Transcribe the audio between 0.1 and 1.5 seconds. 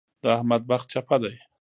د احمد بخت چپه دی.